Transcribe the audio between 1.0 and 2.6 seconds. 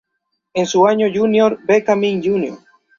junior, Beckham Jr.